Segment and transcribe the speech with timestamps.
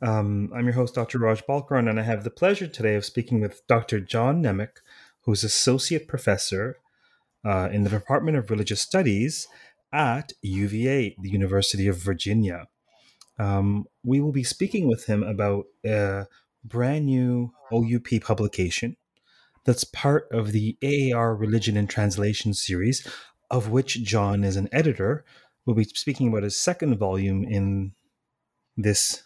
[0.00, 1.18] Um, I'm your host, Dr.
[1.18, 4.00] Raj Balkaran, and I have the pleasure today of speaking with Dr.
[4.00, 4.80] John Nemec,
[5.22, 6.76] who's Associate Professor
[7.44, 9.48] uh, in the Department of Religious Studies
[9.92, 12.68] at UVA, the University of Virginia.
[13.38, 16.26] Um, we will be speaking with him about a
[16.64, 18.96] brand new OUP publication
[19.64, 23.06] that's part of the AAR Religion and Translation series,
[23.50, 25.24] of which John is an editor.
[25.66, 27.92] We'll be speaking about his second volume in
[28.76, 29.22] this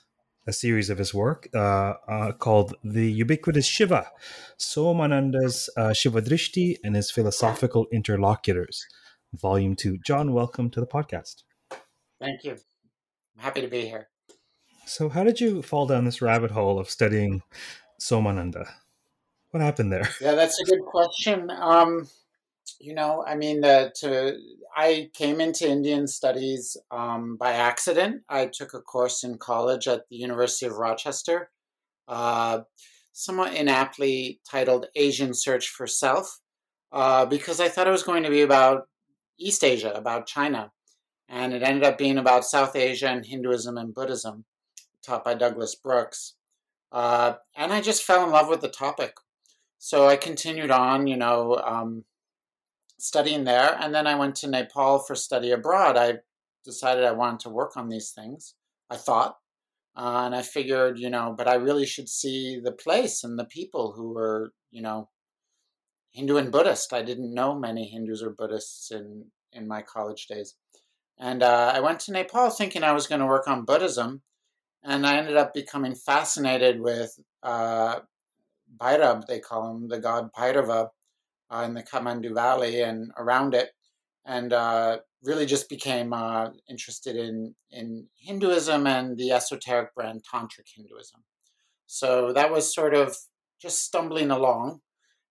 [0.47, 4.11] a series of his work uh, uh, called The Ubiquitous Shiva,
[4.59, 8.87] Somananda's uh, Shiva Drishti and His Philosophical Interlocutors,
[9.33, 9.99] Volume 2.
[9.99, 11.43] John, welcome to the podcast.
[12.21, 12.53] Thank you.
[12.53, 14.09] I'm happy to be here.
[14.85, 17.43] So, how did you fall down this rabbit hole of studying
[18.01, 18.69] Somananda?
[19.51, 20.09] What happened there?
[20.21, 21.51] Yeah, that's a good question.
[21.51, 22.09] Um,
[22.81, 24.37] you know, I mean, to
[24.77, 28.23] I came into Indian studies um, by accident.
[28.29, 31.51] I took a course in college at the University of Rochester,
[32.09, 32.61] uh,
[33.13, 36.41] somewhat inaptly titled "Asian Search for Self,"
[36.93, 38.89] uh, because I thought it was going to be about
[39.39, 40.73] East Asia, about China,
[41.29, 44.45] and it ended up being about South Asia and Hinduism and Buddhism,
[45.05, 46.35] taught by Douglas Brooks.
[46.91, 49.15] Uh, and I just fell in love with the topic
[49.85, 52.05] so I continued on, you know, um,
[53.03, 53.77] studying there.
[53.81, 55.97] And then I went to Nepal for study abroad.
[55.97, 56.19] I
[56.65, 58.55] decided I wanted to work on these things,
[58.89, 59.39] I thought.
[59.97, 63.45] Uh, and I figured, you know, but I really should see the place and the
[63.45, 65.09] people who were, you know,
[66.13, 66.93] Hindu and Buddhist.
[66.93, 70.55] I didn't know many Hindus or Buddhists in, in my college days.
[71.19, 74.23] And uh, I went to Nepal thinking I was going to work on Buddhism.
[74.85, 77.99] And I ended up becoming fascinated with uh,
[78.81, 80.91] Bhairab, they call him, the god Bhairava,
[81.53, 83.71] uh, in the Kathmandu Valley and around it,
[84.25, 90.69] and uh, really just became uh, interested in, in Hinduism and the esoteric brand Tantric
[90.75, 91.23] Hinduism.
[91.87, 93.17] So that was sort of
[93.61, 94.81] just stumbling along,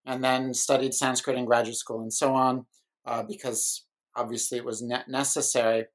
[0.06, 2.66] and then studied Sanskrit in graduate school and so on,
[3.06, 5.86] uh, because obviously it was ne- necessary.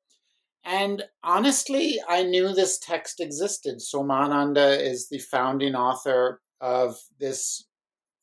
[0.65, 3.77] And honestly, I knew this text existed.
[3.79, 7.67] Somananda is the founding author of this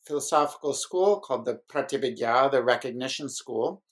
[0.06, 3.84] philosophical school called the Pratyabhijna, the Recognition School.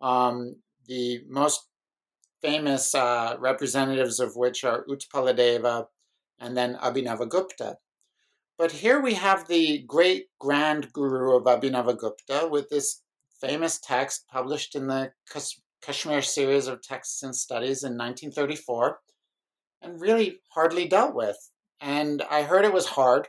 [0.00, 0.56] Um,
[0.86, 1.68] the most
[2.42, 5.86] famous uh, representatives of which are Utpaladeva
[6.38, 7.76] and then Abhinavagupta.
[8.58, 13.02] But here we have the great grand guru of Abhinavagupta with this
[13.40, 15.12] famous text published in the
[15.82, 18.98] Kashmir series of texts and studies in 1934
[19.82, 21.36] and really hardly dealt with.
[21.80, 23.28] And I heard it was hard.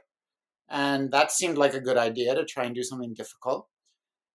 [0.69, 3.67] And that seemed like a good idea to try and do something difficult.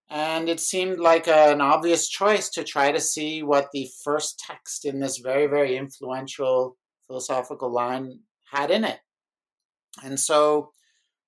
[0.09, 4.85] And it seemed like an obvious choice to try to see what the first text
[4.85, 6.77] in this very, very influential
[7.07, 8.21] philosophical line
[8.51, 9.01] had in it.
[10.05, 10.73] And so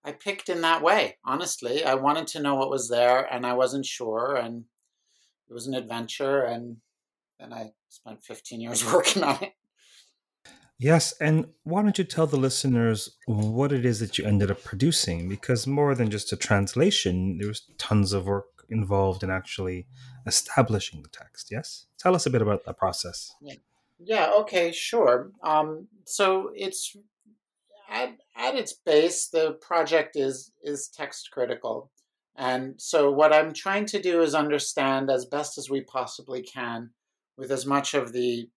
[0.04, 1.82] I picked in that way, honestly.
[1.82, 4.36] I wanted to know what was there and I wasn't sure.
[4.36, 4.64] And
[5.48, 6.42] it was an adventure.
[6.42, 6.76] And
[7.40, 9.53] then I spent 15 years working on it.
[10.84, 14.62] Yes, and why don't you tell the listeners what it is that you ended up
[14.62, 15.30] producing?
[15.30, 19.86] Because more than just a translation, there was tons of work involved in actually
[20.26, 21.48] establishing the text.
[21.50, 23.32] Yes, tell us a bit about that process.
[23.40, 23.54] Yeah,
[23.98, 25.30] yeah okay, sure.
[25.42, 26.94] Um, so it's
[27.88, 31.90] at, at its base, the project is is text critical,
[32.36, 36.90] and so what I'm trying to do is understand as best as we possibly can,
[37.38, 38.50] with as much of the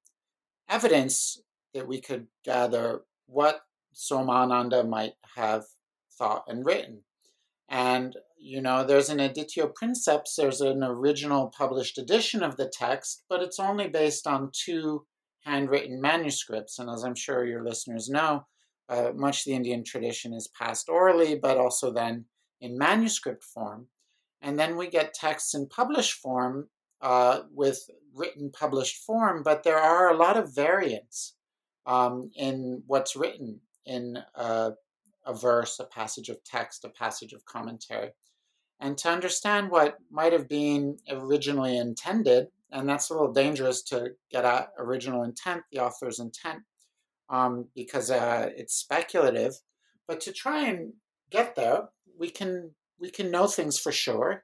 [0.70, 1.42] evidence
[1.78, 3.62] that we could gather, what
[3.94, 5.66] Somananda might have
[6.18, 7.04] thought and written.
[7.70, 13.26] And, you know, there's an editio princeps, there's an original published edition of the text,
[13.30, 15.06] but it's only based on two
[15.42, 16.80] handwritten manuscripts.
[16.80, 18.48] And as I'm sure your listeners know,
[18.90, 22.26] uh, much the Indian tradition is passed orally, but also then
[22.60, 23.88] in manuscript form.
[24.42, 26.70] And then we get texts in published form
[27.02, 31.37] uh, with written published form, but there are a lot of variants
[31.88, 34.72] um, in what's written in uh,
[35.26, 38.12] a verse, a passage of text, a passage of commentary.
[38.80, 44.12] And to understand what might have been originally intended, and that's a little dangerous to
[44.30, 46.60] get at original intent, the author's intent,
[47.30, 49.56] um, because uh, it's speculative.
[50.08, 50.94] But to try and
[51.32, 54.44] get there, we can we can know things for sure,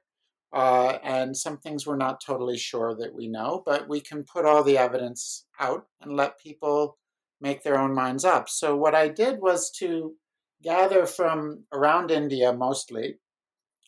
[0.52, 3.62] uh, and some things we're not totally sure that we know.
[3.64, 6.98] But we can put all the evidence out and let people
[7.44, 8.48] make their own minds up.
[8.48, 10.14] So what I did was to
[10.62, 13.18] gather from around India mostly,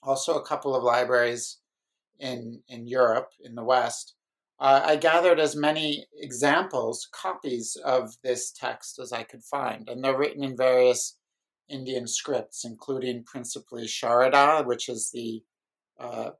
[0.03, 1.44] also a couple of libraries
[2.20, 4.14] in in Europe in the West,
[4.58, 10.02] uh, I gathered as many examples, copies of this text as I could find, and
[10.02, 11.19] they're written in various
[11.69, 15.43] Indian scripts, including principally Sharada, which is the
[15.99, 16.31] uh,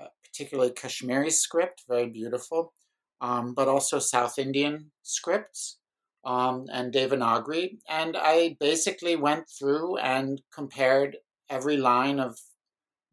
[0.00, 2.74] uh, particularly Kashmiri script, very beautiful,
[3.20, 5.78] um, but also South Indian scripts
[6.24, 7.78] um, and Devanagari.
[7.88, 11.16] And I basically went through and compared
[11.50, 12.38] every line of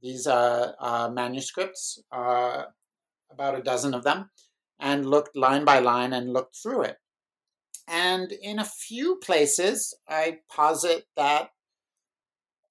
[0.01, 2.63] these uh, uh, manuscripts uh,
[3.31, 4.29] about a dozen of them,
[4.79, 6.97] and looked line by line and looked through it.
[7.87, 11.49] And in a few places, I posit that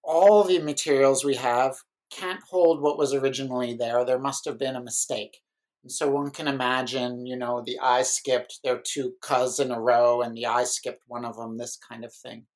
[0.02, 1.76] all the materials we have
[2.10, 4.04] can't hold what was originally there.
[4.04, 5.38] There must have been a mistake.
[5.82, 9.70] And so one can imagine, you know, the eye skipped, there are two cuz in
[9.70, 12.46] a row, and the eye skipped one of them, this kind of thing.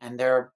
[0.00, 0.52] And there are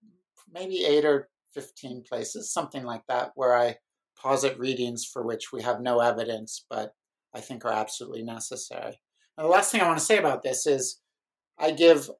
[0.52, 3.78] maybe eight or 15 places, something like that, where I
[4.16, 6.94] posit readings for which we have no evidence, but
[7.34, 9.00] I think are absolutely necessary.
[9.36, 11.00] Now, the last thing I want to say about this is
[11.58, 12.10] I give,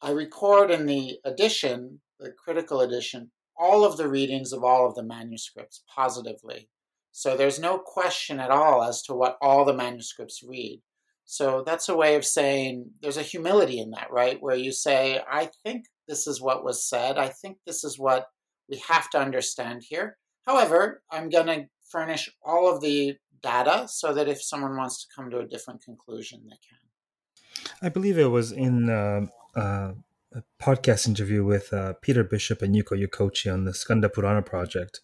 [0.00, 4.94] I record in the edition, the critical edition, all of the readings of all of
[4.94, 6.68] the manuscripts positively.
[7.12, 10.80] So there's no question at all as to what all the manuscripts read.
[11.24, 14.40] So that's a way of saying there's a humility in that, right?
[14.40, 17.18] Where you say, I think this is what was said.
[17.18, 18.26] I think this is what
[18.68, 20.16] we have to understand here.
[20.46, 25.08] However, I'm going to furnish all of the data so that if someone wants to
[25.14, 27.70] come to a different conclusion, they can.
[27.82, 29.92] I believe it was in uh, uh,
[30.32, 35.00] a podcast interview with uh, Peter Bisschop and Yuko Yokochi on the Skanda Purana project,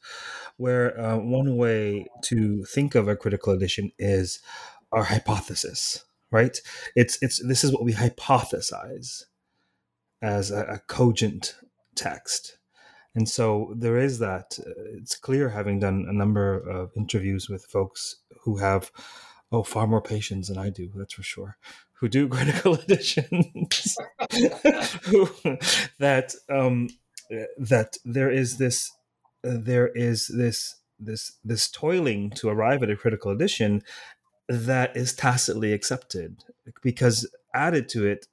[0.56, 4.40] where uh, one way to think of a critical edition is
[4.93, 6.58] our hypothesis, right?
[6.94, 9.25] It's it's this is what we hypothesize
[10.23, 11.56] as a, a cogent
[11.94, 12.58] text
[13.17, 14.58] and so there is that.
[14.61, 18.92] Uh, it's clear, having done a number of interviews with folks who have,
[19.50, 21.56] oh, far more patience than I do, that's for sure,
[22.00, 23.96] who do critical editions,
[25.04, 25.28] who,
[25.98, 26.88] that um,
[27.58, 28.92] that there is this,
[29.42, 33.82] there is this this this toiling to arrive at a critical edition
[34.48, 36.44] that is tacitly accepted
[36.82, 38.26] because added to it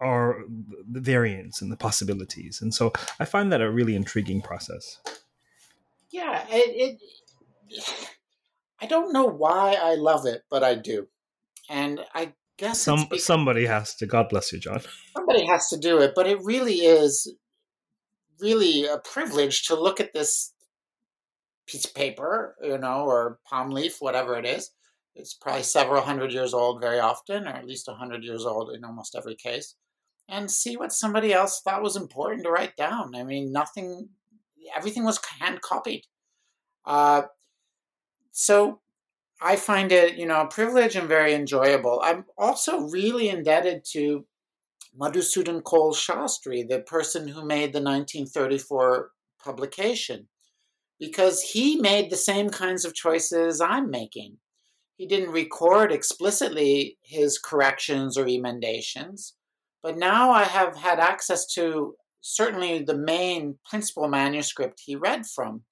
[0.00, 0.40] are
[0.90, 2.60] the variants and the possibilities.
[2.60, 5.00] And so I find that a really intriguing process.
[6.10, 6.98] Yeah, it,
[7.70, 8.04] it
[8.80, 11.08] I don't know why I love it, but I do.
[11.70, 14.06] And I guess Some, somebody has to.
[14.06, 14.80] God bless you, John.
[15.16, 17.34] Somebody has to do it, but it really is
[18.40, 20.52] really a privilege to look at this
[21.66, 24.70] piece of paper, you know, or palm leaf, whatever it is.
[25.14, 28.70] It's probably several hundred years old very often, or at least a hundred years old
[28.70, 29.76] in almost every case
[30.28, 33.14] and see what somebody else thought was important to write down.
[33.14, 34.08] I mean, nothing,
[34.74, 36.04] everything was hand copied.
[36.84, 37.22] Uh,
[38.32, 38.80] so
[39.44, 42.00] I find it, you know, a privilege and very enjoyable.
[42.02, 44.24] I'm also really indebted to
[44.98, 50.28] Madhusudan Kaul Shastri, the person who made the 1934 publication,
[50.98, 54.38] because he made the same kinds of choices I'm making.
[54.96, 59.34] He didn't record explicitly his corrections or emendations,
[59.82, 65.64] But now I have had access to certainly the main principal manuscript he read from.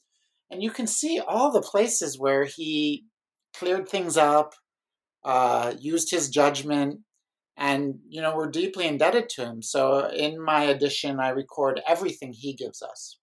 [0.51, 3.07] And you can see all the places where he
[3.55, 4.55] cleared things up,
[5.25, 7.01] uh, used his judgment,
[7.57, 9.63] and you know we're deeply indebted to him.
[9.63, 13.19] So in my edition, I record everything he gives us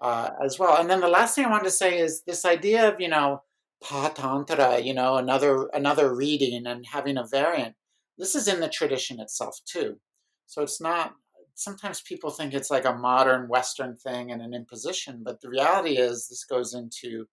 [0.00, 0.76] uh, as well.
[0.78, 3.42] And then the last thing I wanted to say is this idea of you know
[3.82, 7.74] pathantara, you know another another reading and having a variant.
[8.16, 9.98] This is in the tradition itself too.
[10.46, 11.14] So it's not.
[11.54, 15.98] Sometimes people think it's like a modern Western thing and an imposition, but the reality
[15.98, 17.26] is this goes into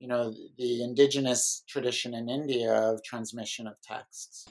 [0.00, 4.48] you know the indigenous tradition in India of transmission of texts.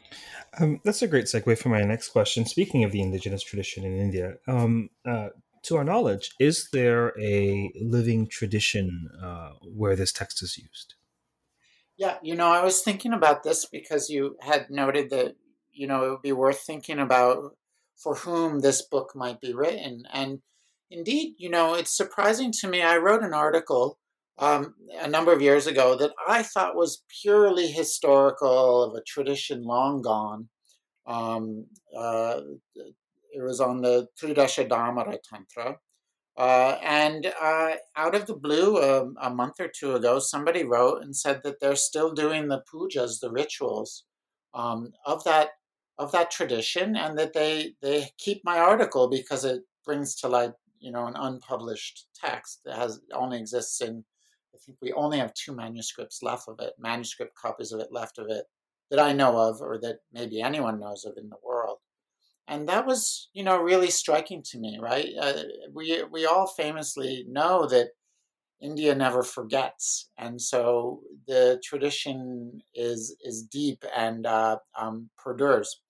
[0.59, 2.45] Um, that's a great segue for my next question.
[2.45, 5.29] Speaking of the indigenous tradition in India, um, uh,
[5.63, 10.93] to our knowledge, is there a living tradition uh, where this text is used?
[11.97, 15.35] Yeah, you know, I was thinking about this because you had noted that
[15.71, 17.55] you know it would be worth thinking about
[17.97, 20.41] for whom this book might be written, and
[20.91, 22.83] indeed, you know, it's surprising to me.
[22.83, 23.97] I wrote an article
[24.39, 29.63] um, a number of years ago that I thought was purely historical of a tradition
[29.63, 30.47] long gone.
[31.05, 31.65] Um,
[31.95, 32.41] uh,
[33.33, 35.77] it was on the Tridasha Dhamara Tantra.
[36.37, 41.03] Uh, and uh, out of the blue, um, a month or two ago, somebody wrote
[41.03, 44.05] and said that they're still doing the pujas, the rituals
[44.53, 45.49] um, of that
[45.97, 50.53] of that tradition, and that they they keep my article because it brings to light,
[50.79, 54.05] you know, an unpublished text that has only exists in
[54.53, 58.17] I think we only have two manuscripts left of it, manuscript copies of it left
[58.17, 58.45] of it
[58.89, 61.77] that I know of, or that maybe anyone knows of in the world.
[62.47, 64.79] And that was, you know, really striking to me.
[64.81, 65.09] Right?
[65.19, 67.89] Uh, we we all famously know that
[68.61, 75.81] India never forgets, and so the tradition is is deep and uh, um, perdures.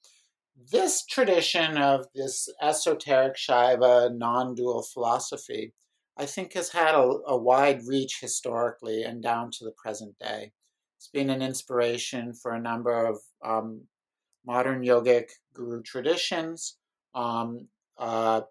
[0.71, 5.73] This tradition of this esoteric Shaiva non-dual philosophy
[6.19, 10.51] I think has had a, a, wide reach historically and down to the present day.
[10.97, 13.83] It's been an inspiration for a number of um,
[14.45, 16.75] modern yogic guru traditions.
[17.15, 18.41] Um, uh,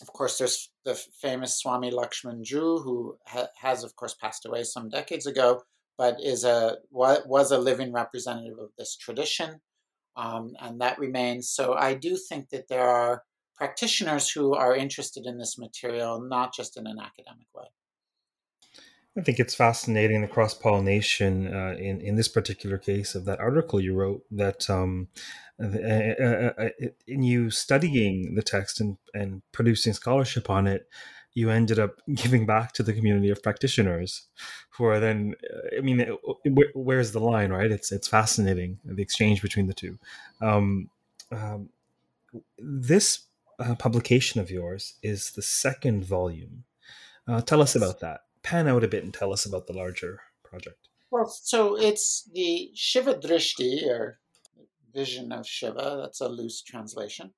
[0.00, 4.62] of course, there's the famous Swami Lakshman Ju, who ha- has, of course, passed away
[4.62, 5.62] some decades ago,
[5.98, 9.60] but is a was a living representative of this tradition,
[10.16, 11.50] um, and that remains.
[11.50, 13.24] So I do think that there are
[13.60, 17.66] practitioners who are interested in this material, not just in an academic way.
[19.18, 23.38] I think it's fascinating the cross pollination uh, in in this particular case of that
[23.38, 24.22] article you wrote.
[24.30, 25.08] That um,
[25.62, 26.68] uh, uh, uh,
[27.06, 30.88] in you studying the text and and producing scholarship on it,
[31.34, 34.28] you ended up giving back to the community of practitioners,
[34.70, 35.34] who are then.
[35.76, 36.16] I mean,
[36.74, 37.70] where's the line, right?
[37.70, 39.98] It's it's fascinating the exchange between the two.
[40.40, 40.88] Um,
[41.30, 41.68] um,
[42.58, 43.26] this
[43.60, 46.64] uh, publication of yours is the second volume.
[47.28, 48.20] Uh, tell us about that.
[48.42, 50.88] Pan out a bit and tell us about the larger project.
[51.10, 54.18] Well, so it's the Shiva Drishti, or
[54.94, 57.32] Vision of Shiva, that's a loose translation,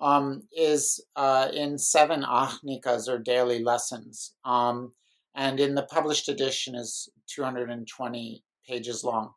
[0.00, 4.34] um, is uh, in seven Ahnikas, or daily lessons.
[4.44, 4.92] Um,
[5.34, 9.32] and in the published edition is 220 pages long.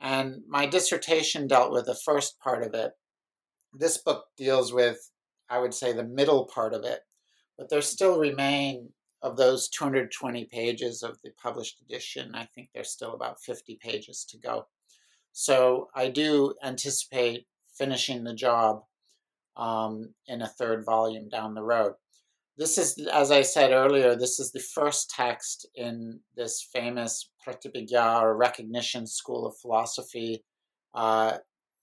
[0.00, 2.92] And my dissertation dealt with the first part of it.
[3.72, 5.10] This book deals with
[5.50, 7.00] I would say, the middle part of it.
[7.58, 8.90] But there still remain,
[9.22, 14.24] of those 220 pages of the published edition, I think there's still about 50 pages
[14.30, 14.66] to go.
[15.32, 17.46] So I do anticipate
[17.76, 18.82] finishing the job
[19.56, 21.94] um, in a third volume down the road.
[22.56, 28.22] This is, as I said earlier, this is the first text in this famous Pratyabhijna
[28.22, 30.44] or recognition school of philosophy.
[30.94, 31.38] Uh,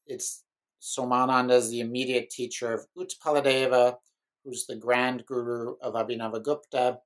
[0.08, 0.44] it's
[0.81, 3.95] Somananda is the immediate teacher of Utpaladeva,
[4.43, 6.97] who's the grand guru of Abhinavagupta.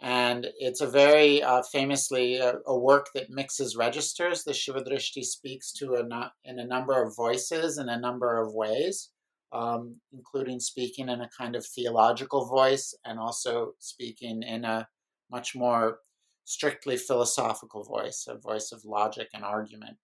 [0.00, 4.44] And it's a very uh, famously a, uh, a, work that mixes registers.
[4.44, 9.10] The Shivadrishti speaks to a in a number of voices in a number of ways,
[9.52, 14.86] um, including speaking in a kind of theological voice and also speaking in a
[15.30, 16.00] much more
[16.44, 19.96] strictly philosophical voice, a voice of logic and argument.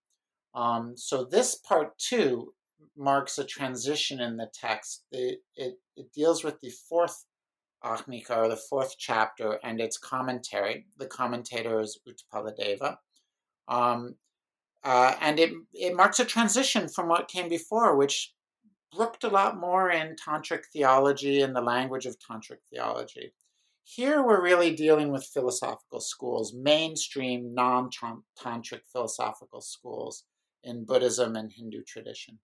[0.54, 2.54] Um, so this part two
[2.96, 5.04] marks a transition in the text.
[5.10, 7.24] It, it, it deals with the fourth
[7.84, 10.86] Ahnika, or the fourth chapter, and its commentary.
[10.98, 12.96] The commentator is Utpaladeva.
[13.68, 14.16] Um,
[14.84, 18.34] uh, and it, it marks a transition from what came before, which
[18.92, 23.32] looked a lot more in tantric theology and the language of tantric theology.
[23.84, 30.24] Here we're really dealing with philosophical schools, mainstream non tantric philosophical schools
[30.62, 32.38] in Buddhism and Hindu tradition.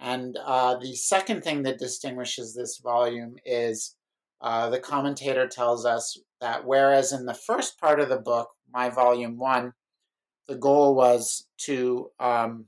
[0.00, 3.96] And uh, the second thing that distinguishes this volume is
[4.40, 8.88] uh, the commentator tells us that whereas in the first part of the book, my
[8.88, 9.72] volume one,
[10.46, 12.66] the goal was to um,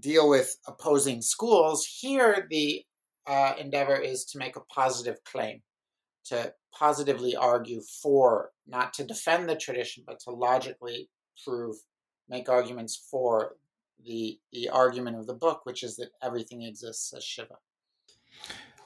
[0.00, 2.84] deal with opposing schools, here the
[3.26, 5.60] uh, endeavor is to make a positive claim,
[6.24, 11.08] to positively argue for, not to defend the tradition, but to logically
[11.44, 11.76] prove,
[12.28, 13.56] make arguments for
[14.04, 17.56] the the argument of the book, which is that everything exists as Shiva.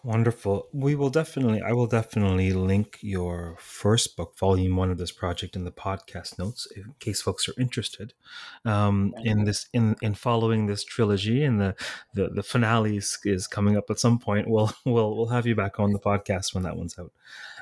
[0.02, 0.66] Wonderful.
[0.72, 5.56] We will definitely, I will definitely link your first book, volume one of this project,
[5.56, 8.14] in the podcast notes in case folks are interested.
[8.64, 11.74] Um, in this, in in following this trilogy, and the
[12.14, 14.48] the the finale is, is coming up at some point.
[14.48, 17.12] We'll we'll we'll have you back on the podcast when that one's out.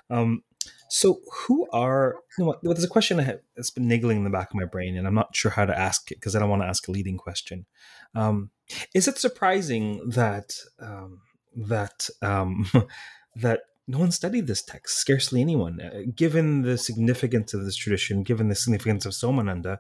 [0.09, 0.45] Um,
[0.88, 3.19] so, who are you know, there's a question
[3.55, 5.79] that's been niggling in the back of my brain, and I'm not sure how to
[5.79, 7.67] ask it because I don't want to ask a leading question.
[8.15, 8.50] Um,
[8.95, 11.21] is it surprising that um,
[11.55, 12.67] that um,
[13.37, 15.81] that no one studied this text, scarcely anyone.
[15.81, 19.79] Uh, given the significance of this tradition, given the significance of Somananda,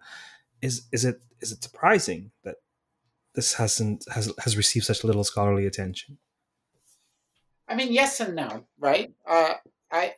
[0.62, 2.56] is is it is it surprising that
[3.34, 6.18] this hasn't has has received such little scholarly attention?
[7.68, 9.12] I mean, yes and no, right?
[9.26, 9.54] Uh,
[9.92, 10.14] I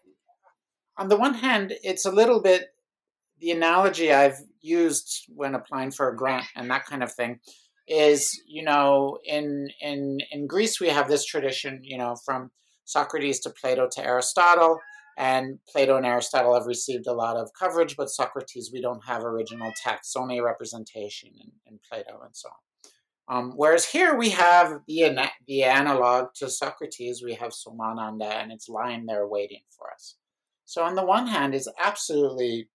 [1.00, 2.75] on the one hand, it's a little bit
[3.40, 7.40] the analogy I've used when applying for a grant and that kind of thing
[7.88, 12.50] is you know in in in Greece we have this tradition you know from
[12.85, 14.78] Socrates to Plato to Aristotle
[15.16, 19.25] and Plato and Aristotle have received a lot of coverage but Socrates we don't have
[19.25, 23.35] original texts only a representation in, in Plato and so on.
[23.35, 28.69] Um, whereas here we have the the analog to Socrates we have Somananda and it's
[28.69, 30.16] lying there waiting for us
[30.71, 32.69] so on the one hand it's absolutely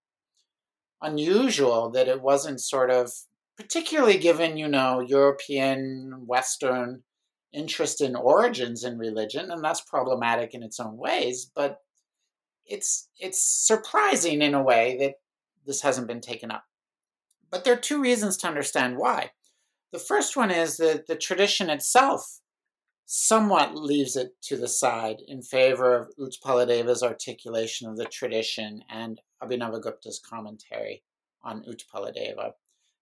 [1.02, 3.12] unusual that it wasn't sort of
[3.58, 7.04] particularly given, you know, European, Western
[7.54, 11.78] interest in origins in religion, and that's problematic in its own ways, but
[12.66, 15.14] it's it's surprising in a way that
[15.66, 16.66] this hasn't been taken up.
[17.50, 19.32] But there are two reasons to understand why.
[19.94, 22.42] The first one is that the tradition itself
[23.06, 29.22] somewhat leaves it to the side in favor of Utpaladeva's articulation of the tradition and
[29.44, 31.04] Abhinavagupta's commentary
[31.44, 32.52] on Utpaladeva.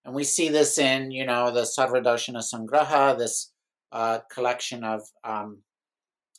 [0.04, 3.52] And we see this in, you know, the Sarvadarshana Sangraha, this
[3.92, 5.62] uh, collection of um,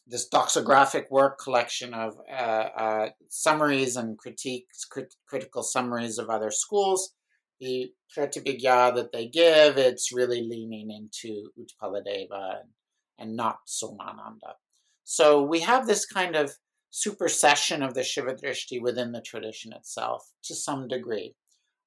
[0.07, 6.51] this doxographic work collection of uh, uh, summaries and critiques, crit- critical summaries of other
[6.51, 7.13] schools.
[7.59, 12.69] The Pratyabhijna that they give, it's really leaning into Utpaladeva and,
[13.17, 14.55] and not Somananda.
[15.03, 16.57] So we have this kind of
[16.89, 21.35] supersession of the Shiva Shivadrishti within the tradition itself to some degree.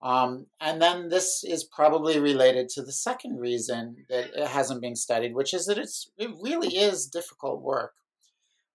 [0.00, 4.94] Um, and then this is probably related to the second reason that it hasn't been
[4.94, 7.94] studied, which is that it's it really is difficult work.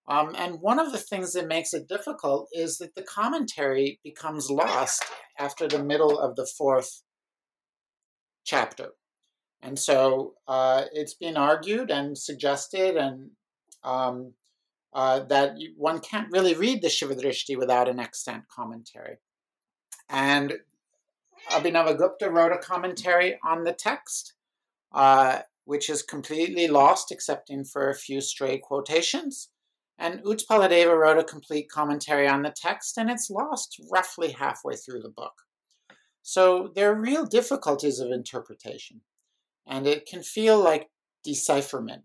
[0.06, 4.50] Um, and one of the things that makes it difficult is that the commentary becomes
[4.50, 5.06] lost
[5.40, 7.04] after the middle of the fourth
[8.44, 8.90] chapter.
[9.64, 13.32] And so uh, it's been argued and suggested and
[13.84, 14.34] um,
[14.94, 19.18] uh, that one can't really read the Shivadrishti without an extant commentary.
[20.10, 20.54] And
[21.50, 24.34] Abhinavagupta wrote a commentary on the text,
[24.94, 29.50] uh, which is completely lost, excepting for a few stray quotations.
[29.98, 35.02] And Utpaladeva wrote a complete commentary on the text, and it's lost roughly halfway through
[35.02, 35.34] the book.
[36.22, 39.02] So there are real difficulties of interpretation,
[39.68, 40.90] and it can feel like
[41.24, 42.04] decipherment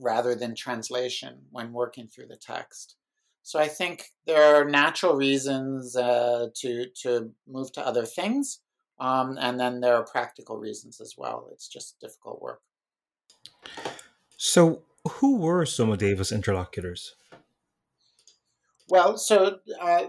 [0.00, 2.96] rather than translation when working through the text.
[3.42, 8.60] So I think there are natural reasons uh, to to move to other things,
[8.98, 11.48] um, and then there are practical reasons as well.
[11.52, 12.62] It's just difficult work.
[14.36, 17.16] So, who were Somadeva's interlocutors?
[18.88, 20.06] Well, so uh,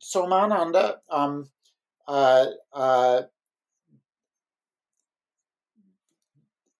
[0.00, 1.48] Somananda um,
[2.06, 3.22] uh, uh,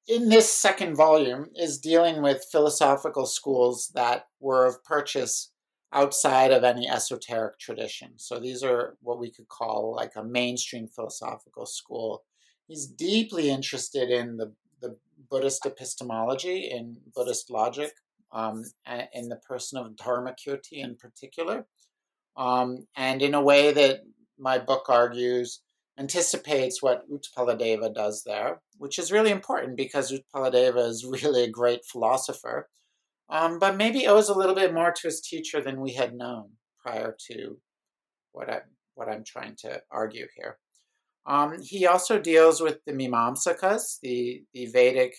[0.06, 5.50] in this second volume is dealing with philosophical schools that were of purchase
[5.92, 8.12] outside of any esoteric tradition.
[8.16, 12.24] So these are what we could call like a mainstream philosophical school.
[12.66, 14.96] He's deeply interested in the, the
[15.30, 17.92] Buddhist epistemology, in Buddhist logic,
[18.32, 18.64] um,
[19.12, 21.66] in the person of Dharmakirti in particular,
[22.36, 24.00] um, and in a way that
[24.38, 25.60] my book argues
[25.98, 31.84] anticipates what Utpaladeva does there, which is really important because Utpaladeva is really a great
[31.84, 32.68] philosopher,
[33.28, 36.50] um, but maybe owes a little bit more to his teacher than we had known
[36.80, 37.58] prior to
[38.32, 38.60] what I
[38.94, 40.58] what I'm trying to argue here.
[41.26, 45.16] Um, he also deals with the Mimamsakas, the the Vedic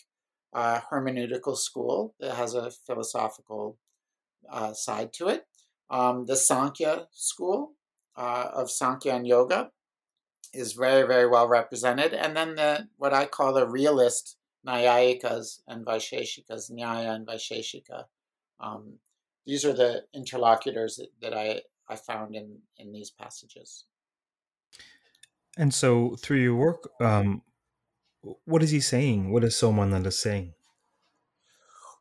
[0.53, 3.77] uh, hermeneutical school that has a philosophical
[4.49, 5.43] uh, side to it.
[5.89, 7.73] Um, the Sankhya school
[8.15, 9.71] uh, of Sankhya and Yoga
[10.53, 12.13] is very, very well represented.
[12.13, 18.05] And then the what I call the realist Nyayikas and Vaisheshikas, Nyaya and Vaisheshika.
[18.59, 18.99] Um,
[19.45, 23.85] these are the interlocutors that, that I, I found in, in these passages.
[25.57, 27.41] And so, through your work, um,
[28.45, 29.31] what is he saying?
[29.31, 30.53] What is Somananda saying?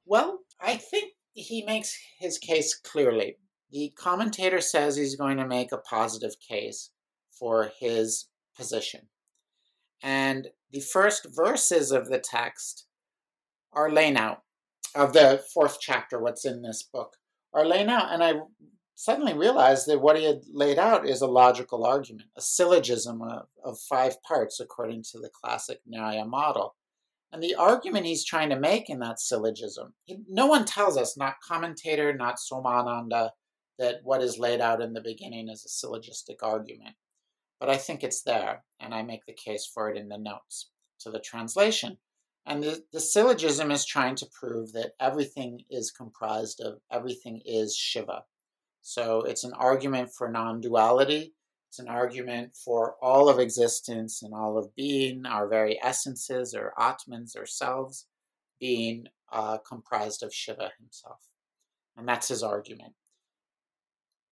[0.04, 3.36] Well, I think he makes his case clearly.
[3.70, 6.90] The commentator says he's going to make a positive case
[7.30, 8.26] for his
[8.56, 9.08] position.
[10.02, 12.86] And the first verses of the text
[13.72, 14.42] are laying out,
[14.94, 17.16] of the fourth chapter, what's in this book,
[17.52, 18.12] are laying out.
[18.12, 18.34] And I
[18.94, 23.46] suddenly realized that what he had laid out is a logical argument, a syllogism of,
[23.64, 26.74] of five parts according to the classic Nyaya model.
[27.32, 29.94] And the argument he's trying to make in that syllogism,
[30.28, 33.30] no one tells us, not commentator, not Somananda,
[33.78, 36.94] that what is laid out in the beginning is a syllogistic argument.
[37.58, 40.70] But I think it's there, and I make the case for it in the notes
[41.00, 41.98] to the translation.
[42.44, 47.76] And the, the syllogism is trying to prove that everything is comprised of, everything is
[47.76, 48.24] Shiva.
[48.82, 51.34] So it's an argument for non duality.
[51.68, 56.72] It's an argument for all of existence and all of being, our very essences or
[56.78, 58.06] Atmans or selves,
[58.60, 61.18] being uh, comprised of Shiva himself.
[61.96, 62.94] And that's his argument.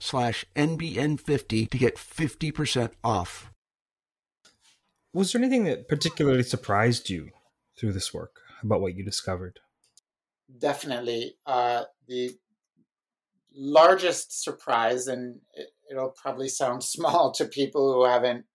[0.00, 3.52] slash NBN50 to get 50% off.
[5.12, 7.30] Was there anything that particularly surprised you
[7.78, 9.60] through this work about what you discovered?
[10.58, 11.34] Definitely.
[11.46, 12.32] Uh, the
[13.54, 15.40] largest surprise, and
[15.90, 18.46] it'll probably sound small to people who haven't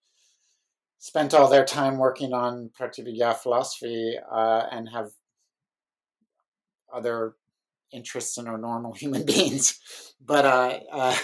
[0.98, 5.12] spent all their time working on Pratyabhijna philosophy uh, and have
[6.92, 7.36] other
[7.92, 9.80] interests in our normal human beings.
[10.24, 11.16] But uh, uh,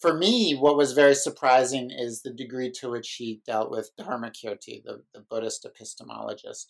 [0.00, 4.82] for me, what was very surprising is the degree to which he dealt with Dharmakirti,
[4.84, 6.66] the, the Buddhist epistemologist.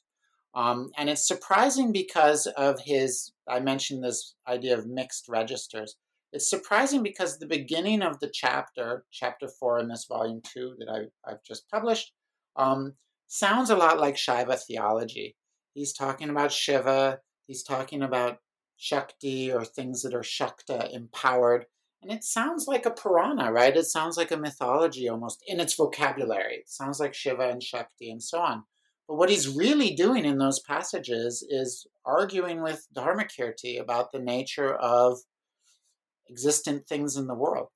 [0.55, 5.97] Um, and it's surprising because of his, I mentioned this idea of mixed registers.
[6.33, 10.89] It's surprising because the beginning of the chapter, chapter four in this volume two that
[10.91, 12.13] I, I've just published,
[12.57, 12.95] um,
[13.29, 15.37] sounds a lot like Shaiva theology.
[15.73, 18.39] He's talking about Shiva, he's talking about
[18.77, 21.67] Shakti or things that are Shakta empowered.
[22.03, 23.77] And it sounds like a Purana, right?
[23.77, 26.57] It sounds like a mythology almost in its vocabulary.
[26.57, 28.65] It sounds like Shiva and Shakti and so on.
[29.07, 34.75] But what he's really doing in those passages is arguing with Dharmakirti about the nature
[34.75, 35.19] of
[36.29, 37.69] existent things in the world.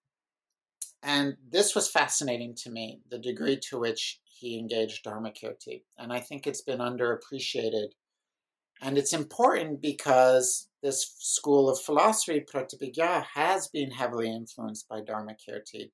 [1.03, 5.83] And this was fascinating to me, the degree to which he engaged Dharmakirti.
[5.99, 7.89] And I think it's been underappreciated.
[8.83, 15.91] And it's important because this school of philosophy, Pratyabhijna, has been heavily influenced by Dharmakirti.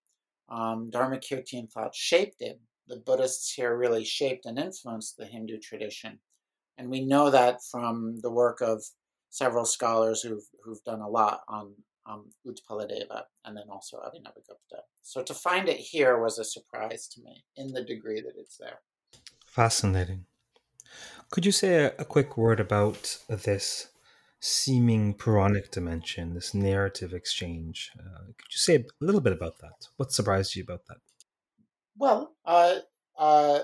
[0.49, 2.61] Um, Dharmakirtian thought shaped it.
[2.89, 6.19] The Buddhists here really shaped and influenced the Hindu tradition.
[6.77, 8.83] And we know that from the work of
[9.31, 11.73] several scholars who've, who've done a lot on
[12.07, 14.81] um, Utpaladeva and then also Abhinavagupta.
[15.03, 18.57] So to find it here was a surprise to me in the degree that it's
[18.57, 18.81] there.
[19.47, 20.27] Fascinating.
[21.33, 23.89] Could you say a, a quick word about this
[24.43, 27.93] seeming Puranic dimension, this narrative exchange.
[27.97, 29.87] Uh, could you say a little bit about that?
[29.97, 30.97] What surprised you about that?
[31.97, 32.79] Well, uh,
[33.17, 33.61] uh,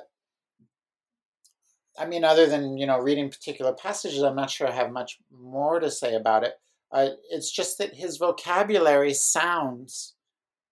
[1.99, 5.19] I mean, other than you know reading particular passages, I'm not sure I have much
[5.33, 6.55] more to say about it.
[6.93, 10.15] Uh, it's just that his vocabulary sounds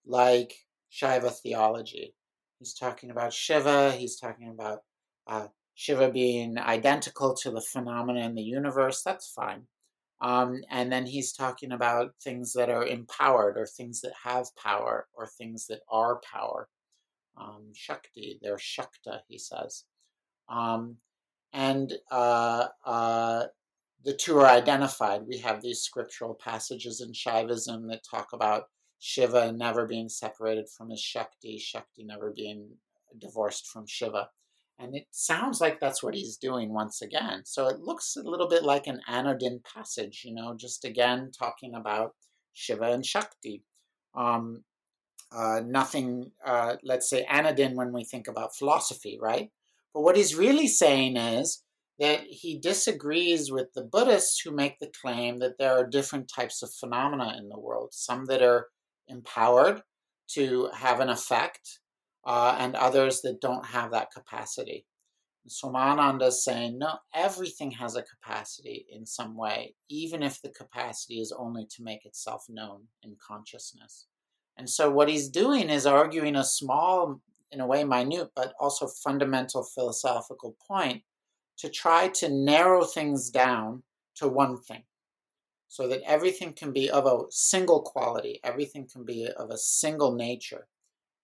[0.07, 0.55] like
[0.93, 2.15] Shaiva theology.
[2.61, 3.91] He's talking about Shiva.
[3.91, 4.83] He's talking about
[5.27, 9.03] uh, Shiva being identical to the phenomena in the universe.
[9.03, 9.67] That's fine.
[10.23, 15.07] Um, and then he's talking about things that are empowered or things that have power
[15.13, 16.69] or things that are power.
[17.37, 19.85] Um, Shakti, they're Shakta, he says.
[20.49, 20.97] Um,
[21.53, 23.45] and uh, uh,
[24.03, 25.27] the two are identified.
[25.29, 28.65] We have these scriptural passages in Shaivism that talk about
[28.99, 32.67] Shiva never being separated from his Shakti, Shakti never being
[33.19, 34.31] divorced from Shiva.
[34.79, 37.43] And it sounds like that's what he's doing once again.
[37.45, 41.75] So it looks a little bit like an Anodin passage, you know, just again talking
[41.75, 42.15] about
[42.53, 43.63] Shiva and Shakti.
[44.15, 44.65] Um,
[45.33, 49.51] uh, nothing, uh, let's say, Anodin when we think about philosophy, right?
[49.95, 51.63] But what he's really saying is
[51.99, 56.63] that he disagrees with the Buddhists who make the claim that there are different types
[56.63, 58.69] of phenomena in the world, some that are
[59.09, 59.83] empowered
[60.29, 61.81] to have an effect,
[62.27, 64.85] uh, and others that don't have that capacity.
[65.49, 71.21] Somananda is saying, no, everything has a capacity in some way, even if the capacity
[71.21, 74.07] is only to make itself known in consciousness.
[74.57, 77.21] And so, what he's doing is arguing a small,
[77.53, 81.03] in a way, minute, but also fundamental philosophical point
[81.59, 83.85] to try to narrow things down
[84.17, 84.83] to one thing
[85.69, 90.15] so that everything can be of a single quality, everything can be of a single
[90.15, 90.67] nature,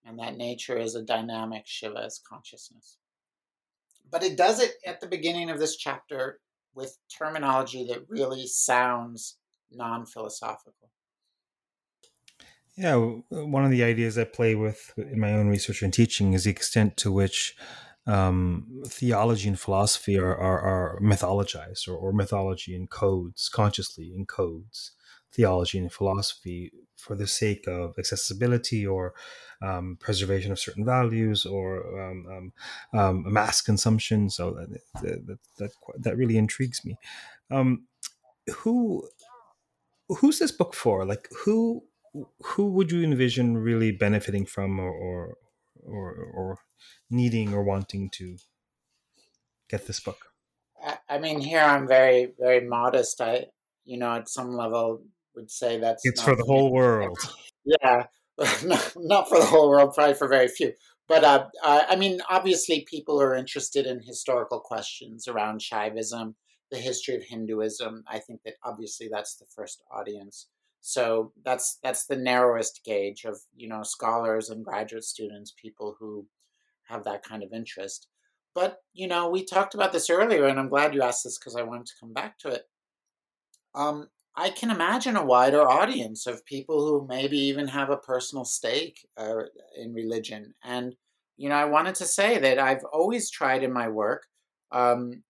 [0.05, 2.99] and that nature is a dynamic Shiva's consciousness.
[4.11, 6.41] But it does it at the beginning of this chapter
[6.75, 9.39] with terminology that really sounds
[9.71, 10.91] non philosophical.
[12.77, 12.97] Yeah,
[13.29, 16.51] one of the ideas I play with in my own research and teaching is the
[16.51, 17.55] extent to which
[18.07, 24.91] um, theology and philosophy are, are, are mythologized or, or, mythology encodes consciously encodes
[25.31, 29.15] theology and philosophy for the sake of accessibility or
[29.61, 31.67] um, preservation of certain values or
[32.03, 34.31] um, um, um mass consumption.
[34.31, 36.97] So that that, that, that really intrigues me.
[37.51, 37.87] Um,
[38.59, 39.09] who
[40.09, 41.05] who's this book for?
[41.05, 41.85] Like who
[42.43, 45.37] who would you envision really benefiting from or, or
[45.85, 46.59] or, or
[47.11, 48.37] needing or wanting to
[49.69, 50.27] get this book?
[51.09, 53.21] I mean, here I'm very, very modest.
[53.21, 53.47] I,
[53.85, 55.03] you know, at some level
[55.35, 57.19] would say that's it's for the whole world.
[57.65, 58.07] Yeah,
[58.65, 60.73] not, not for the whole world, probably for very few.
[61.09, 66.35] But uh, uh, I mean, obviously, people are interested in historical questions around Shaivism,
[66.71, 68.05] the history of Hinduism.
[68.09, 70.49] I think that obviously that's the first audience.
[70.81, 76.27] So that's that's the narrowest gauge of you know scholars and graduate students, people who
[76.89, 78.09] have that kind of interest.
[78.55, 81.57] But you know, we talked about this earlier, and I'm glad you asked this because
[81.57, 82.63] I wanted to come back to it.
[83.75, 88.45] Um, I can imagine a wider audience of people who maybe even have a personal
[88.45, 89.43] stake uh,
[89.77, 90.55] in religion.
[90.63, 90.95] And
[91.37, 94.25] you know, I wanted to say that I've always tried in my work
[94.71, 95.23] um,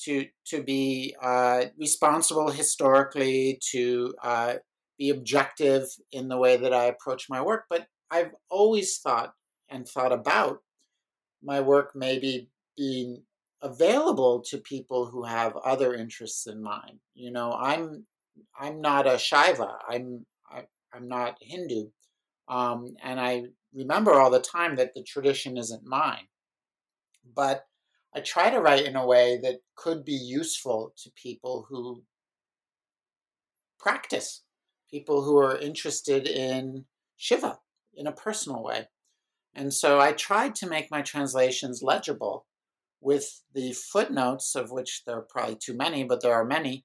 [0.00, 4.54] to to be uh, responsible historically, to uh,
[4.98, 7.64] be objective in the way that I approach my work.
[7.68, 9.34] But I've always thought
[9.68, 10.58] and thought about
[11.42, 13.22] my work maybe being
[13.62, 17.00] available to people who have other interests in mind.
[17.14, 18.06] You know, I'm
[18.58, 19.76] I'm not a Shaiva.
[19.88, 21.88] I'm I, am i am not Hindu,
[22.48, 23.44] um, and I
[23.74, 26.28] remember all the time that the tradition isn't mine.
[27.34, 27.66] But
[28.14, 32.02] I try to write in a way that could be useful to people who
[33.78, 34.42] practice
[34.90, 36.84] people who are interested in
[37.16, 37.58] Shiva
[37.94, 38.88] in a personal way.
[39.54, 42.46] And so I tried to make my translations legible
[43.00, 46.84] with the footnotes, of which there are probably too many, but there are many,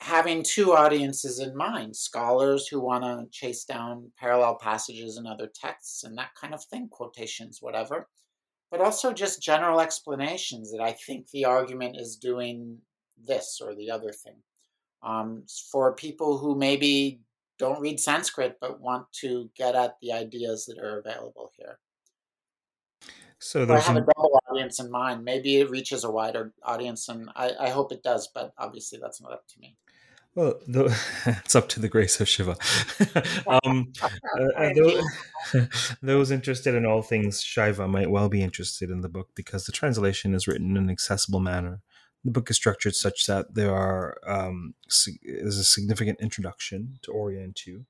[0.00, 5.50] having two audiences in mind scholars who want to chase down parallel passages in other
[5.54, 8.08] texts and that kind of thing, quotations, whatever,
[8.70, 12.78] but also just general explanations that I think the argument is doing
[13.18, 14.36] this or the other thing
[15.02, 17.20] um, for people who maybe
[17.58, 21.78] don't read Sanskrit but want to get at the ideas that are available here.
[23.38, 25.24] So, I have a double audience in mind.
[25.24, 28.28] Maybe it reaches a wider audience, and I, I hope it does.
[28.34, 29.78] But obviously, that's not up to me.
[30.34, 30.96] Well, the,
[31.44, 32.56] it's up to the grace of Shiva.
[33.64, 33.92] um,
[34.56, 35.04] uh, those,
[36.02, 39.72] those, interested in all things Shiva might well be interested in the book because the
[39.72, 41.80] translation is written in an accessible manner.
[42.24, 44.74] The book is structured such that there are um,
[45.22, 47.86] is a significant introduction to orient to,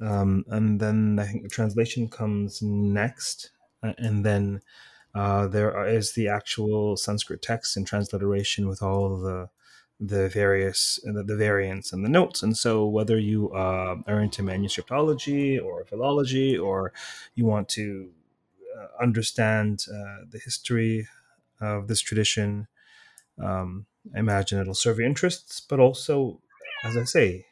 [0.00, 4.62] um, and then I think the translation comes next, and then
[5.14, 9.48] uh, there is the actual Sanskrit text and transliteration with all the
[10.04, 12.42] the various the, the variants and the notes.
[12.42, 16.92] And so, whether you uh, are into manuscriptology or philology, or
[17.34, 18.10] you want to
[18.76, 21.08] uh, understand uh, the history
[21.60, 22.66] of this tradition
[23.40, 26.40] um, I imagine it'll serve your interests, but also
[26.84, 27.46] as I say,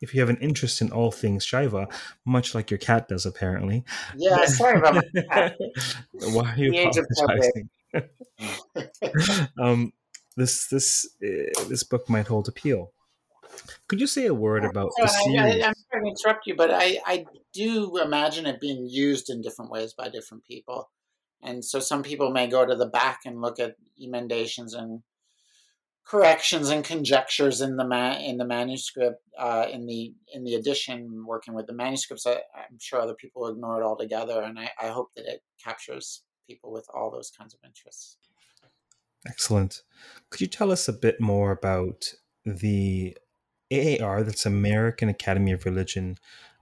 [0.00, 1.90] if you have an interest in all things Shaiva,
[2.24, 3.84] much like your cat does apparently.
[4.16, 5.56] Yeah, sorry about my cat.
[6.12, 7.70] Why are you apologizing?
[9.60, 9.92] um,
[10.36, 12.92] this this uh, this book might hold appeal.
[13.88, 15.62] Could you say a word about the series?
[15.62, 19.40] I, am sorry to interrupt you, but I, I do imagine it being used in
[19.40, 20.90] different ways by different people.
[21.42, 25.02] And so some people may go to the back and look at emendations and
[26.06, 31.24] corrections and conjectures in the ma- in the manuscript uh, in the in the edition
[31.26, 32.34] working with the manuscripts I,
[32.70, 36.70] am sure other people ignore it altogether and I, I hope that it captures people
[36.70, 38.18] with all those kinds of interests
[39.26, 39.82] excellent
[40.30, 42.12] could you tell us a bit more about
[42.44, 43.16] the
[43.70, 46.16] aar that's american academy of religion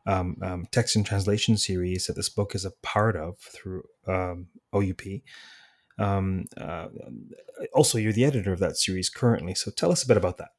[0.06, 4.48] um, um, text and translation series that this book is a part of through um,
[4.74, 5.00] oup
[5.98, 6.88] um, uh,
[7.72, 10.50] also, you're the editor of that series currently, so tell us a bit about that.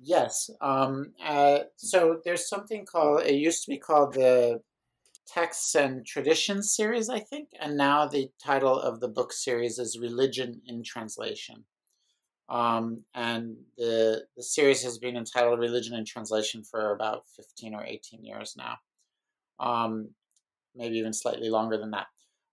[0.00, 0.50] Yes.
[0.60, 4.60] Um, uh, so there's something called, it used to be called the
[5.26, 9.98] Texts and Traditions series, I think, and now the title of the book series is
[9.98, 11.64] Religion in Translation.
[12.48, 17.84] Um, and the, the series has been entitled Religion in Translation for about 15 or
[17.84, 18.76] 18 years now,
[19.58, 20.10] um,
[20.74, 22.06] maybe even slightly longer than that.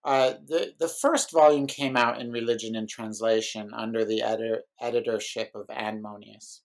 [0.06, 5.52] Uh, the, the first volume came out in Religion in Translation under the editor, editorship
[5.54, 6.62] of Anne Monius.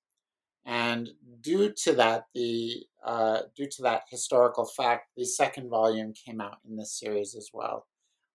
[0.66, 1.10] And
[1.42, 6.58] due to that, the uh, due to that historical fact, the second volume came out
[6.66, 7.86] in this series as well.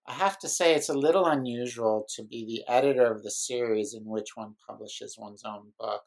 [0.08, 3.94] I have to say it's a little unusual to be the editor of the series
[3.94, 6.02] in which one publishes one's own book.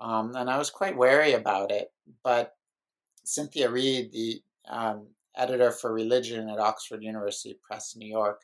[0.00, 1.88] Um, and I was quite wary about it.
[2.24, 2.52] But
[3.24, 8.42] Cynthia Read, the um, editor for religion at Oxford University Press, New York,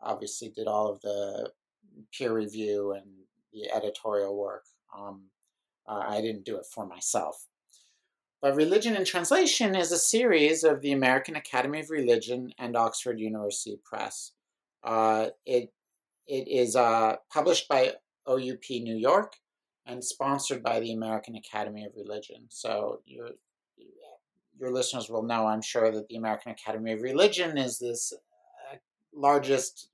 [0.00, 1.50] obviously did all of the
[2.12, 3.06] peer review and
[3.52, 4.64] the editorial work.
[4.96, 5.22] Um,
[5.86, 7.46] uh, I didn't do it for myself.
[8.40, 13.18] But Religion in Translation is a series of the American Academy of Religion and Oxford
[13.18, 14.32] University Press.
[14.82, 15.72] Uh, it
[16.26, 17.92] it is uh, published by
[18.26, 19.34] OUP New York
[19.86, 22.46] and sponsored by the American Academy of Religion.
[22.48, 23.30] So you're
[24.58, 28.12] your listeners will know, I'm sure, that the American Academy of Religion is this
[28.70, 28.76] uh,
[29.12, 29.88] largest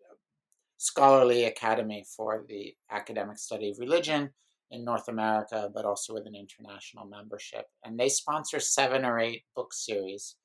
[0.76, 4.30] scholarly academy for the academic study of religion
[4.70, 7.66] in North America, but also with an international membership.
[7.84, 10.36] And they sponsor seven or eight book series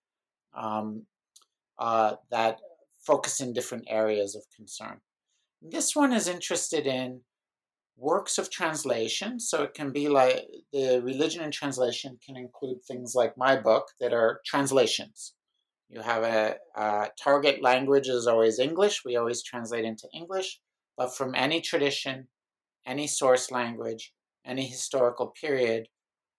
[0.55, 1.03] um,
[1.77, 2.59] uh, that
[3.05, 5.01] focus in different areas of concern.
[5.61, 7.21] This one is interested in
[7.97, 9.39] works of translation.
[9.39, 13.87] So it can be like the religion and translation can include things like my book
[13.99, 15.33] that are translations.
[15.89, 19.03] You have a, a, target language is always English.
[19.05, 20.59] We always translate into English,
[20.97, 22.27] but from any tradition,
[22.85, 24.13] any source language,
[24.45, 25.87] any historical period,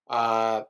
[0.08, 0.62] uh,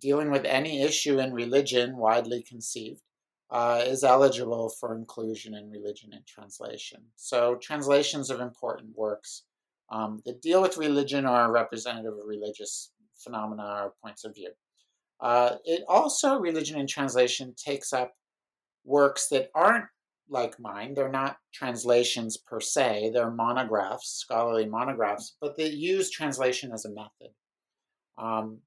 [0.00, 3.02] dealing with any issue in religion, widely conceived,
[3.50, 7.00] uh, is eligible for inclusion in religion and translation.
[7.16, 9.44] So translations of important works
[9.90, 14.50] um, that deal with religion or are representative of religious phenomena or points of view.
[15.20, 18.14] Uh, it also, religion and translation, takes up
[18.84, 19.84] works that aren't
[20.32, 20.94] like mine.
[20.94, 26.90] They're not translations per se, they're monographs, scholarly monographs, but they use translation as a
[26.90, 27.34] method.
[28.18, 28.58] Um,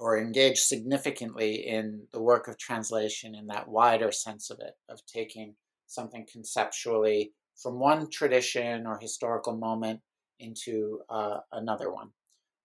[0.00, 5.00] or engage significantly in the work of translation in that wider sense of it, of
[5.06, 5.54] taking
[5.86, 10.00] something conceptually from one tradition or historical moment
[10.38, 12.10] into uh, another one.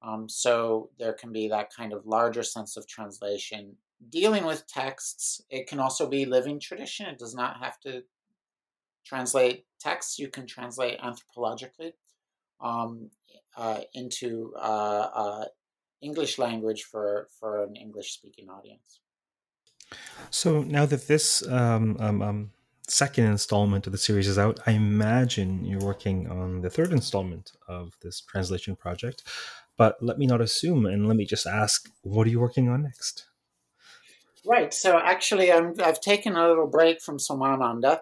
[0.04, 3.76] Um, so there can be that kind of larger sense of translation.
[4.10, 7.06] Dealing with texts, it can also be living tradition.
[7.06, 8.04] It does not have to
[9.06, 10.20] translate texts.
[10.20, 11.94] You can translate anthropologically
[12.60, 13.10] um,
[13.58, 15.46] uh, into uh, uh
[16.02, 19.02] English language for, for an English speaking audience.
[20.32, 22.52] So now that this um, um, um
[22.88, 27.52] second installment of the series is out, I imagine you're working on the third installment
[27.68, 29.24] of this translation project.
[29.78, 32.84] But let me not assume, and let me just ask, what are you working on
[32.84, 33.26] next?
[34.46, 34.74] Right.
[34.74, 38.02] So actually, i have taken a little break from Somananda.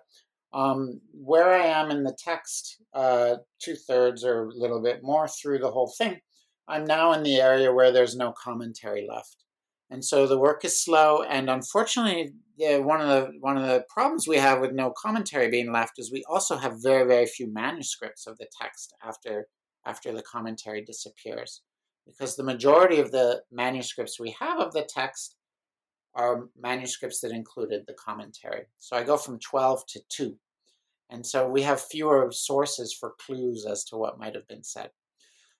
[0.52, 5.28] Um, where I am in the text, uh, two thirds or a little bit more
[5.28, 6.20] through the whole thing,
[6.68, 9.43] I'm now in the area where there's no commentary left
[9.89, 11.24] and so the work is slow.
[11.24, 15.50] And unfortunately, the, one of the one of the problems we have with no commentary
[15.50, 19.47] being left is we also have very very few manuscripts of the text after
[19.86, 21.62] after the commentary disappears,
[22.06, 25.36] because the majority of the manuscripts we have of the text
[26.14, 28.66] are manuscripts that included the commentary.
[28.80, 30.38] So I go from twelve to two,
[31.10, 34.91] and so we have fewer sources for clues as to what might have been said.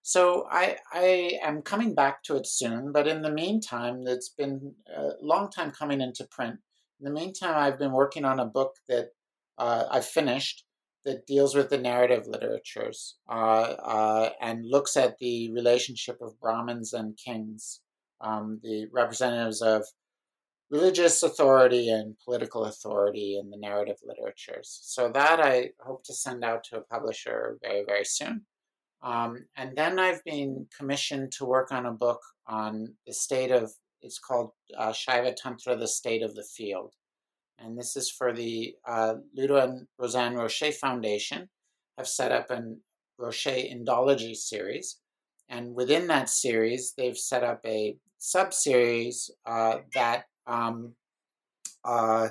[0.02, 4.74] So I, I am coming back to it soon, but in the meantime, it's been
[4.96, 6.58] a long time coming into print.
[7.00, 9.10] In the meantime, I've been working on a book that
[9.58, 10.66] uh, I've finished
[11.06, 16.94] that deals with the narrative literatures uh, uh, and looks at the relationship of Brahmins
[16.94, 17.82] and kings,
[18.22, 19.86] um, the representatives of
[20.72, 24.80] religious authority and political authority in the narrative literatures.
[24.84, 28.46] So that I hope to send out to a publisher very, very soon.
[29.02, 33.72] Um, and then I've been commissioned to work on a book on the state of,
[34.02, 36.94] it's called uh, Shaiva Tantra, the State of the Field.
[37.58, 41.50] And this is for the uh, Ludo and Rosane Rocher Foundation,
[41.98, 42.82] have set up an
[43.18, 45.00] Rocher Indology series.
[45.50, 50.94] And within that series, they've set up a sub series uh, that um,
[51.84, 52.30] uh,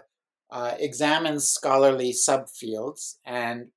[0.51, 3.69] uh, examines scholarly subfields and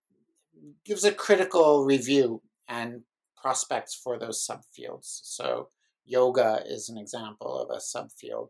[0.85, 3.01] gives a critical review and
[3.35, 5.21] prospects for those subfields.
[5.23, 5.69] So,
[6.05, 8.49] yoga is an example of a subfield,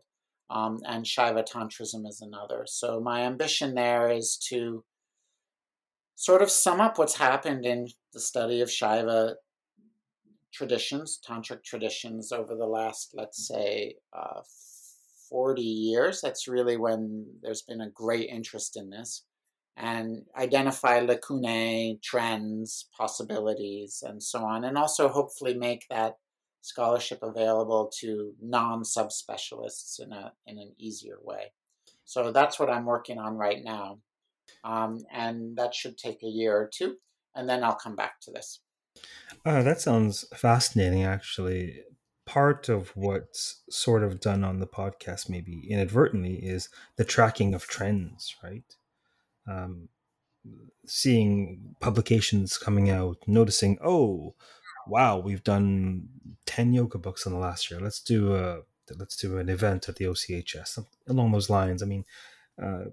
[0.50, 2.64] um, and Shaiva Tantrism is another.
[2.66, 4.84] So, my ambition there is to
[6.14, 9.34] sort of sum up what's happened in the study of Shaiva
[10.52, 14.42] traditions, tantric traditions over the last, let's say, uh,
[15.32, 16.20] 40 years.
[16.20, 19.24] That's really when there's been a great interest in this
[19.78, 26.16] and identify lacunae, trends, possibilities, and so on, and also hopefully make that
[26.60, 31.52] scholarship available to non-subspecialists in a in an easier way.
[32.04, 34.00] So that's what I'm working on right now,
[34.62, 36.96] um, and that should take a year or two,
[37.34, 38.60] and then I'll come back to this.
[39.46, 41.82] Uh, that sounds fascinating, actually.
[42.24, 47.66] Part of what's sort of done on the podcast, maybe inadvertently, is the tracking of
[47.66, 48.64] trends, right?
[49.48, 49.88] um,
[50.86, 54.34] seeing publications coming out, noticing, oh,
[54.86, 56.08] wow, we've done
[56.46, 57.80] ten yoga books in the last year.
[57.80, 58.60] Let's do a
[58.98, 61.82] let's do an event at the OCHS along those lines.
[61.82, 62.04] I mean,
[62.62, 62.84] uh,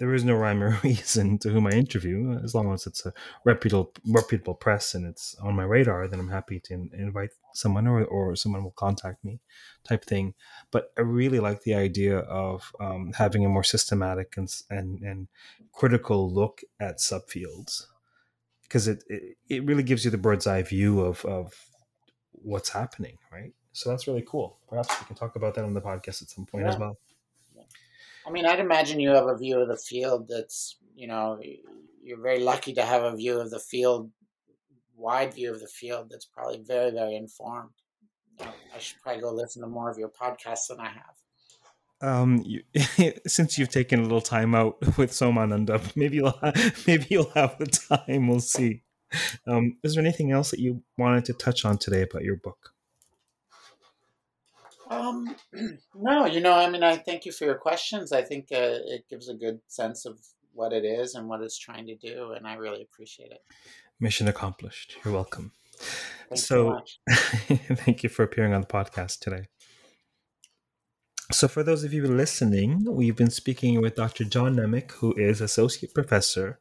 [0.00, 2.40] there is no rhyme or reason to whom I interview.
[2.42, 3.12] As long as it's a
[3.44, 8.02] reputable reputable press and it's on my radar, then I'm happy to invite someone or,
[8.06, 9.40] or someone will contact me,
[9.84, 10.32] type thing.
[10.70, 15.28] But I really like the idea of um, having a more systematic and, and and
[15.72, 17.84] critical look at subfields
[18.62, 21.52] because it, it it really gives you the bird's eye view of of
[22.32, 23.52] what's happening, right?
[23.72, 24.56] So that's really cool.
[24.66, 26.70] Perhaps we can talk about that on the podcast at some point yeah.
[26.70, 26.96] as well.
[28.30, 31.40] I mean, I'd imagine you have a view of the field that's, you know,
[32.00, 34.08] you're very lucky to have a view of the field,
[34.96, 37.70] wide view of the field that's probably very, very informed.
[38.40, 42.08] I should probably go listen to more of your podcasts than I have.
[42.08, 42.62] Um, you,
[43.26, 46.38] since you've taken a little time out with Somananda, maybe you'll
[46.86, 48.28] maybe you'll have the time.
[48.28, 48.84] We'll see.
[49.44, 52.74] Um, is there anything else that you wanted to touch on today about your book?
[54.90, 55.36] Um,
[55.94, 58.12] no, you know, I mean, I thank you for your questions.
[58.12, 60.18] I think uh, it gives a good sense of
[60.52, 63.42] what it is and what it's trying to do, and I really appreciate it.
[64.00, 64.96] Mission accomplished.
[65.04, 65.52] You're welcome.
[66.28, 69.46] Thanks so, thank you for appearing on the podcast today.
[71.32, 74.24] So, for those of you listening, we've been speaking with Dr.
[74.24, 76.58] John Nemec, who is associate professor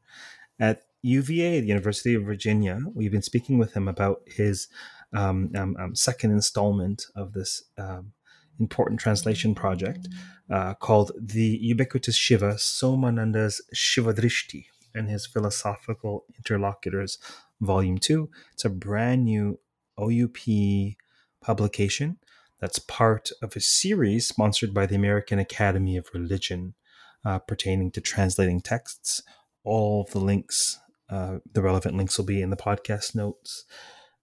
[0.60, 2.82] at UVA, the University of Virginia.
[2.94, 4.68] We've been speaking with him about his
[5.14, 8.12] um, um, um, second installment of this um,
[8.60, 10.08] important translation project
[10.52, 17.18] uh, called The Ubiquitous Shiva, Somananda's Shivadrishti and His Philosophical Interlocutors,
[17.62, 18.30] Volume 2.
[18.54, 19.60] It's a brand new
[20.00, 20.38] OUP
[21.42, 22.18] publication
[22.60, 26.74] that's part of a series sponsored by the American Academy of Religion
[27.26, 29.24] uh, pertaining to translating texts.
[29.64, 30.80] All of the links,
[31.10, 33.66] uh, the relevant links will be in the podcast notes.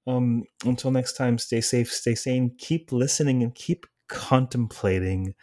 [0.07, 5.35] Um, until next time, stay safe, stay sane, keep listening, and keep contemplating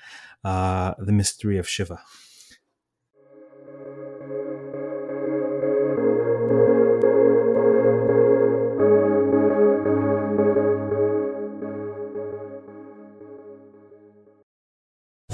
[0.43, 1.99] uh, the mystery of Shiva.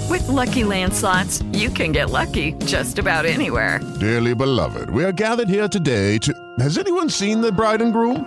[0.08, 3.80] With lucky landslots, you can get lucky just about anywhere.
[4.00, 6.34] Dearly beloved, we are gathered here today to.
[6.58, 8.26] Has anyone seen the bride and groom?